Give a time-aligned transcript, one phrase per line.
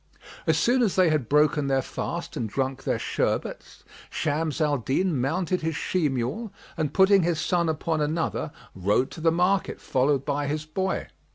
[0.47, 5.15] As soon as they had broken their fast and drunk their sherbets, Shams al Din
[5.21, 10.25] mounted his she mule and putting his son upon another, rode to the market, followed
[10.25, 11.05] by his boy.